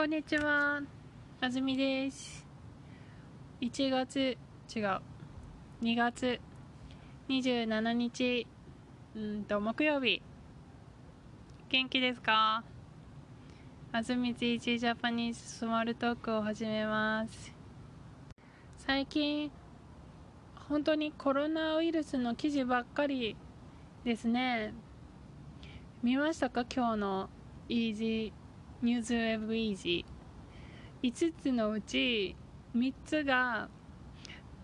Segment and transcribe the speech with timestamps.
[0.00, 0.80] こんにちは。
[1.42, 2.46] あずみです。
[3.60, 4.38] 1月、
[4.74, 5.00] 違う。
[5.82, 6.40] 2月
[7.28, 8.46] 27日、
[9.14, 10.22] うんと、木曜日。
[11.68, 12.64] 元気ですか？
[13.92, 17.54] あずみついちジャパニーズスモールトークを始めます。
[18.78, 19.50] 最近、
[20.70, 23.36] 本当にコロナウイルスの記事ばっかり
[24.04, 24.72] ですね。
[26.02, 27.28] 見ましたか今日の
[27.68, 28.32] Easy
[28.82, 30.06] ニュースウェブ Easy
[31.02, 32.34] 5つのうち
[32.74, 33.68] 3つが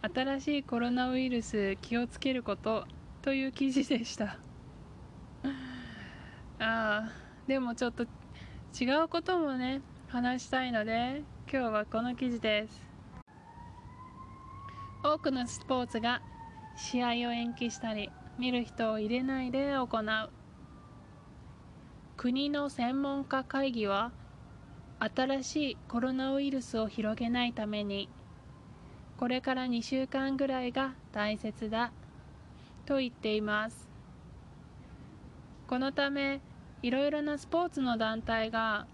[0.00, 2.86] 新しいコロナウイルス気をつけること
[3.20, 4.38] という記事でした。
[6.58, 7.12] ああ
[7.46, 8.04] でもちょっと
[8.78, 11.22] 違うこともね話したいので
[11.52, 12.86] 今日はこの記事です。
[15.02, 16.22] 多くのスポーツが
[16.74, 20.45] 試合を延期したり見る人を入れないで行う。
[22.16, 24.10] 国の専門家会議は
[24.98, 28.08] 新しいコロナウイルスを広げないために
[29.18, 31.92] これから2週間ぐらいが大切だ
[32.86, 33.88] と言っています。
[35.66, 36.40] このため
[36.82, 38.86] いろいろなスポーツの団体が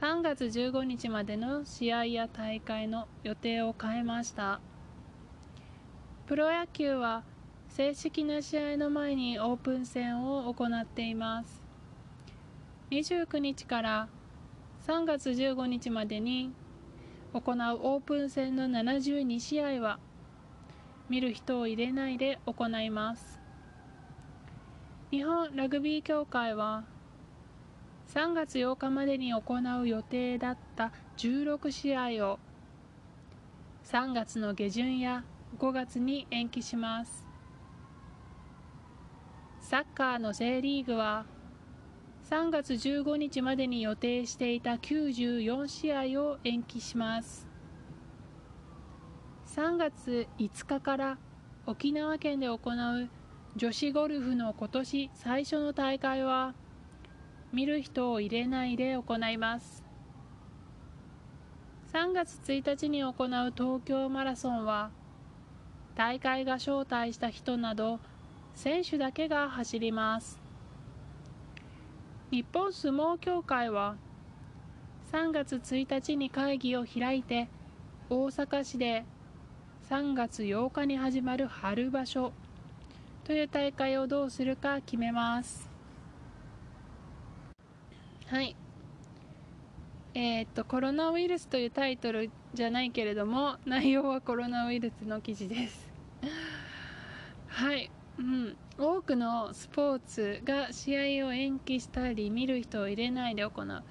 [0.00, 4.60] 3月15日までの試合や大会の予定を変えました。
[6.26, 7.24] プロ野球は
[7.68, 11.65] 正式な試合の前にオープン戦を行っています。
[12.90, 14.08] 29日から
[14.86, 16.52] 3月15日までに
[17.32, 19.98] 行うオープン戦の72試合は
[21.08, 23.40] 見る人を入れないで行います。
[25.10, 26.84] 日本ラグビー協会は
[28.14, 29.42] 3月8日までに行
[29.80, 32.38] う予定だった16試合を
[33.84, 35.24] 3月の下旬や
[35.58, 37.26] 5月に延期します。
[39.60, 41.26] サッカーの J リーグは
[42.28, 47.46] 3月15日までに予定していた94試合を延期します。
[49.54, 51.18] 3月5日から
[51.66, 53.08] 沖縄県で行う
[53.54, 56.54] 女子ゴルフの今年最初の大会は
[57.52, 59.84] 見る人を入れないで行います。
[61.92, 64.90] 3月1日に行う東京マラソンは
[65.94, 68.00] 大会が招待した人など
[68.56, 70.45] 選手だけが走ります。
[72.30, 73.96] 日本相撲協会は
[75.12, 77.48] 3月1日に会議を開いて
[78.10, 79.04] 大阪市で
[79.88, 82.32] 3月8日に始まる春場所
[83.22, 85.70] という大会をどうするか決めます。
[88.26, 88.56] はい。
[90.14, 95.88] えー、っとコロナウイルスというタイトルじゃないけれども内容はコロナウイルスの記事です。
[97.46, 97.88] はい。
[98.18, 103.82] うん、多くのスポーツが試合を延期したり見る人を入れないで行う、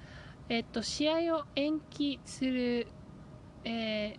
[0.48, 2.88] えっと、試合を延期する、
[3.64, 4.18] えー、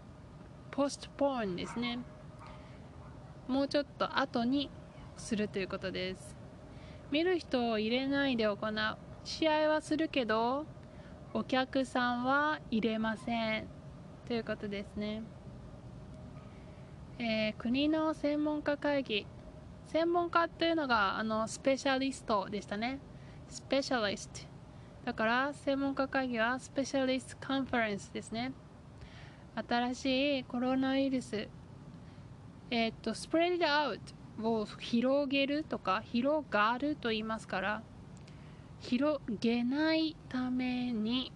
[0.72, 2.00] ポストポーンですね。
[3.50, 4.70] もうちょっと後に
[5.18, 6.38] するということです。
[7.12, 8.98] 見る人を入れないで行う。
[9.24, 10.66] 試合はするけど
[11.34, 13.68] お客さんは入れません。
[14.26, 15.24] ということですね、
[17.20, 19.28] えー、国の専門家会議。
[19.88, 23.00] 専門家っていうのがあのスペシャリストでしたね。
[23.48, 24.42] スペシャリスト。
[25.06, 28.52] だから専門家会議はスペシャリストカンファレンスですね。
[29.56, 31.48] 新しいコロナウイルス。
[32.70, 33.98] えっ、とスプレッドアウ
[34.42, 37.82] トを広げるとか広がると言いますから
[38.82, 41.32] 広げないために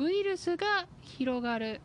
[0.00, 1.80] ウイルスが広がる。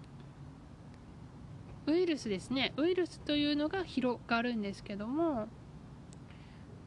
[1.87, 2.73] ウイルスですね。
[2.77, 5.47] ウイルスというのが広がるんですけども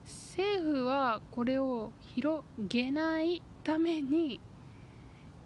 [0.05, 4.41] 政府はこれを広げないために、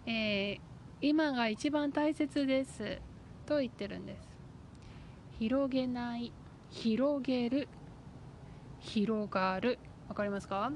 [0.05, 0.59] えー、
[1.01, 2.99] 今が一番大切です
[3.45, 4.27] と言ってるんです。
[5.39, 6.31] 広げない
[6.69, 7.67] 広げる
[8.79, 9.77] 広がる。
[10.07, 10.71] わかりますか？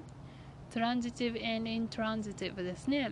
[0.72, 3.12] トランジティブ and intransitive ですね。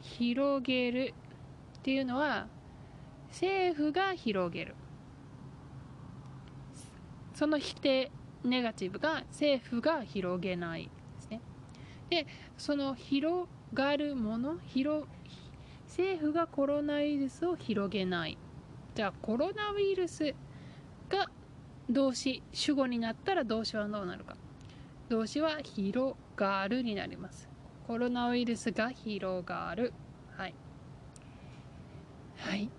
[0.00, 1.14] 広げる
[1.78, 2.46] っていうのは
[3.30, 4.74] 政府が広げる。
[7.34, 8.10] その否定
[8.44, 10.90] ネガティブが政府が広げないで
[11.20, 11.40] すね。
[12.10, 12.26] で
[12.56, 15.06] その広がるもの広
[15.86, 18.36] 政府がコロナウイルスを広げない。
[18.94, 20.34] じゃあコロナウイルス
[21.08, 21.26] が
[21.88, 24.36] 動詞主語になったら動詞はどうなるか。
[25.08, 27.48] 動詞は広がるになります。
[27.86, 29.92] コロナウイルスが広がる。
[30.36, 30.54] はい。
[32.36, 32.77] はい。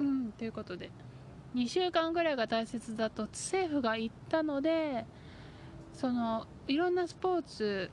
[0.00, 0.90] うん、ということで。
[1.56, 5.06] 2週間ぐらいが大切だと政府が言ったので
[5.94, 7.90] そのいろんなスポーツ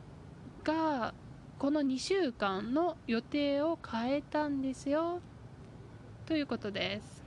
[0.65, 1.13] が
[1.57, 5.21] この2週間の予定を変えたんですよ。
[6.25, 7.23] ということです。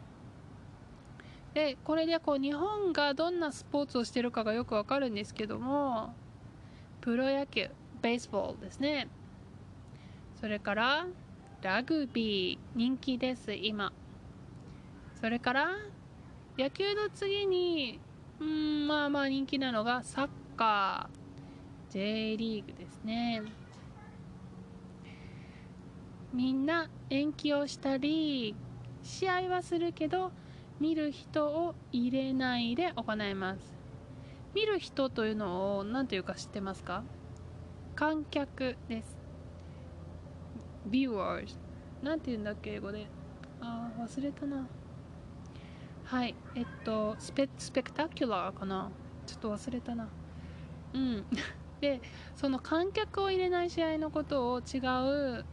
[1.55, 6.13] でこれでこう日本がどんなスポーツをしてるかがよくわかるんですけども
[7.01, 7.71] プロ野球
[8.03, 9.09] ベースボールですね。
[10.39, 11.07] それから
[11.63, 13.91] ラグビー人気です今。
[15.27, 15.71] それから
[16.57, 17.99] 野球の次に
[18.39, 23.43] うんまあまあ人気なのがサッカー J リーグですね。
[26.33, 28.55] みんな延期をしたり
[29.03, 30.31] 試合はするけど
[30.79, 33.75] 見る人を入れないで行います。
[34.55, 37.03] 見る人というのを何というか知ってますか？
[37.97, 39.19] 観客です。
[40.89, 41.59] Viewers
[42.01, 43.09] なんて言うんだっけ英語で。
[43.61, 44.65] ああ忘れたな。
[46.07, 46.37] はい。
[46.55, 48.93] えっとスペスペクタキュラーかな？
[49.27, 50.09] ちょっと忘れたな。
[50.95, 51.27] うん。
[51.81, 52.01] で
[52.37, 54.79] その観客を入れない試合のことを違
[55.41, 55.47] う、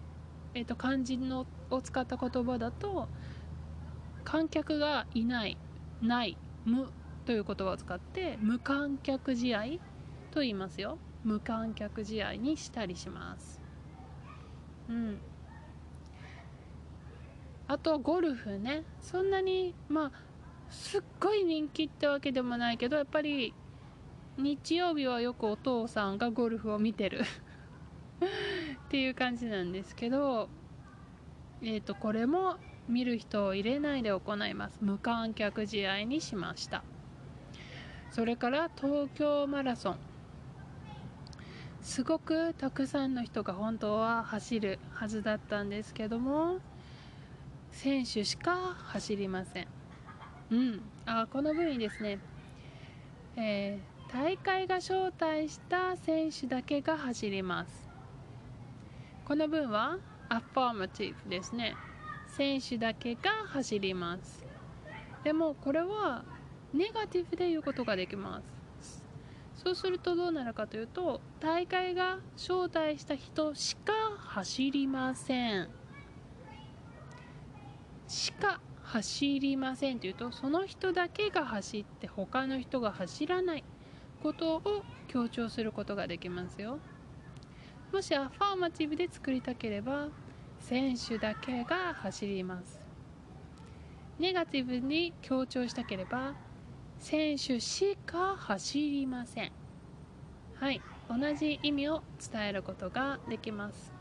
[0.53, 3.09] えっと、漢字のを使った言葉だと
[4.25, 5.57] 観客がいない
[6.01, 6.93] ない無
[7.25, 9.63] という言葉を使って無観客試合
[10.31, 10.99] と言いますよ。
[11.23, 13.59] 無観客試合にしたりします。
[14.87, 15.23] うん。
[17.67, 18.85] あとゴルフね。
[18.99, 20.11] そんなにまあ
[20.73, 23.53] すっごい人気ってわけでもないけどやっぱり
[24.37, 27.21] 日曜日はよくお父さんがゴルフを見てる。
[28.85, 30.49] っていう感じなんですけど
[31.61, 34.79] えっ、ー、とこれも見る人を入れないで行います。
[34.81, 36.83] 無観客試合にしました。
[38.11, 39.97] それから東京マラソン。
[41.81, 46.59] すごくたくさんの人が本当は走るはずだったんですけども
[47.71, 49.82] 選手しか走りません。
[50.53, 50.81] うん。
[51.07, 52.19] あこの部位ですね
[53.35, 57.89] えー、大会が招待した選手だけが走ります。
[59.25, 59.97] この文は
[60.29, 61.75] アファーマティブですね。
[62.27, 64.45] 選手だけが走ります。
[65.23, 66.23] でもこれは
[66.71, 68.39] ネガティブで言うことができま
[68.75, 69.03] す。
[69.55, 75.69] そうするとどうなるかというと大会が招待した人しか走りません。
[78.07, 78.61] しか。
[78.93, 83.63] 走りませんというとその人だけが走って他の人が走らない
[84.21, 84.61] ことを
[85.07, 86.77] 強調することができますよ。
[87.91, 90.09] もしアファーマティブで作りたければ
[90.59, 92.79] 選手だけが走ります。
[94.19, 96.35] ネガティブに強調したければ
[96.99, 99.51] 選手しか走りません。
[100.53, 100.79] はい
[101.09, 103.91] 同じ意味を伝えることができます、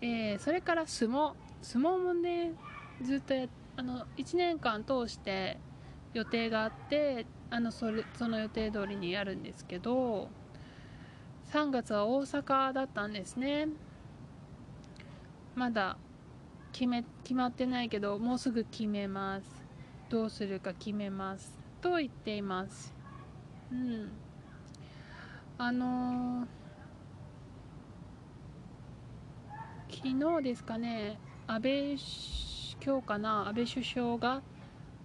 [0.00, 1.34] えー、それから相撲。
[1.62, 2.54] 相撲もね
[3.02, 3.34] ずっと
[3.76, 5.58] あの1年間通して
[6.12, 10.28] 予定があってあのそれその予定通りにやるんですけど
[11.52, 13.68] 3月は大阪だったんですね。
[15.56, 15.96] まだ
[16.72, 19.46] 決め決まってないけどもうすぐ決めます。
[20.08, 22.94] どうするか決めますと言っています。
[23.72, 24.10] うん。
[25.58, 31.98] あのー、昨日ですかね安倍
[32.82, 34.42] 今日かな安倍首相が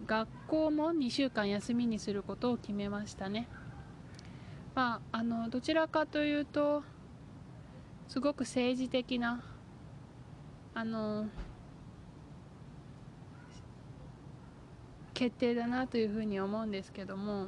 [0.06, 3.48] 学校も2週間休みにすることを決めましたね。
[4.74, 6.84] まああのどちらかというと
[8.08, 9.44] すごく政治的な
[10.74, 11.28] あの
[15.14, 17.48] 決定だなというふうに思うんですけども、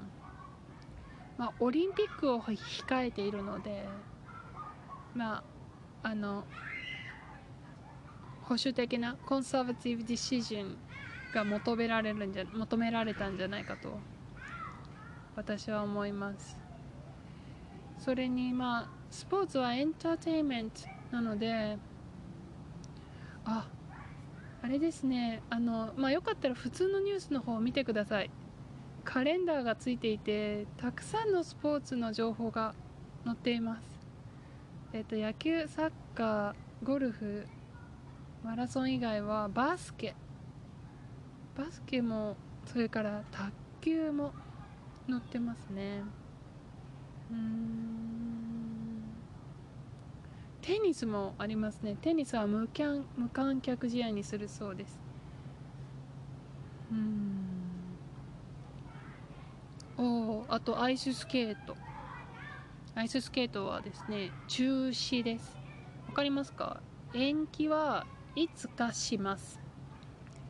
[1.38, 3.86] まあ、オリンピックを控えているので、
[5.14, 5.44] ま
[6.04, 6.46] あ、あの
[8.48, 10.78] 保守的なコンサバティブ・ディシジン
[11.34, 14.00] が求められるんじゃ求められたんじゃないかと
[15.36, 16.58] 私は思います。
[18.00, 21.78] それにまあスポーツはエンターテインメントなので
[23.46, 23.68] あ
[24.62, 25.42] あれですね。
[25.50, 28.32] あのまあよかったら普通のニュースの方を見てください。
[29.04, 32.74] カレンダーがついていてたくさんのスポーツの情報が
[33.26, 33.82] 載っています。
[34.94, 37.46] えっ、と野球サッカーゴルフ
[38.44, 40.16] マラソン以外はバスケ。
[41.58, 43.52] バスケもそれから卓
[43.82, 44.32] 球も
[45.10, 46.04] 載ってますね。
[47.32, 49.04] うん。
[50.62, 51.96] テニスもありますね。
[52.02, 55.00] テニスは無キャン無観客試合にするそうです。
[56.92, 57.46] うん。
[59.98, 61.76] おあとアイススケート。
[62.96, 65.58] アイススケートはですね中止です。
[66.08, 66.82] わかりますか？
[67.14, 68.06] 延期は
[68.38, 69.60] いつかします。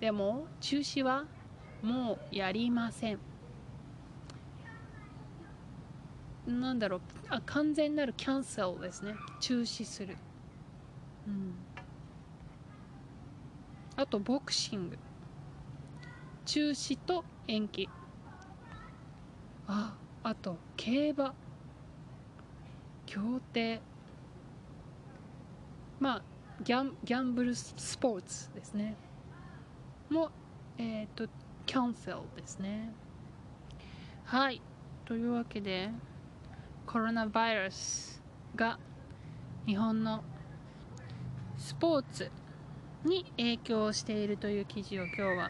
[0.02, 1.24] でも中止は
[1.82, 3.20] もうやりません。
[6.46, 7.02] なんだろう。
[7.30, 9.16] あ完全なるキャンセルですね。
[9.40, 10.18] 中止する。
[11.28, 11.54] うん。
[13.96, 14.98] あとボクシング。
[16.44, 17.88] 中止と延期。
[19.66, 21.34] ああと競馬。
[23.06, 23.80] 競艇。
[26.02, 26.22] まあ
[26.64, 28.96] ギャンギャンブルスポーツですね。
[30.10, 30.32] も
[30.78, 31.28] えっ、ー、と
[31.66, 32.94] キャンセルですね。
[34.26, 34.62] はい。
[35.06, 35.90] というわけで
[36.86, 38.22] コロナバイルス
[38.56, 38.80] が
[39.66, 40.24] 日本の
[41.58, 42.32] スポーツ
[43.06, 45.50] に影響しているという記事を今日は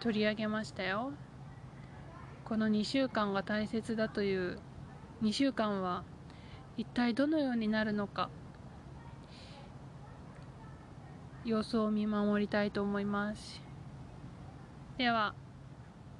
[0.00, 1.12] 取り上げましたよ。
[2.44, 4.58] この2週間が大切だという
[5.22, 6.04] 2週間は
[6.76, 8.30] 一体どのようになるのか。
[11.44, 13.60] 様子を見守りたいと思います。
[14.96, 15.34] では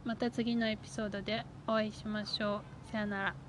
[0.04, 2.90] また次のエピソードでお会いしましょう。
[2.90, 3.43] さよなら。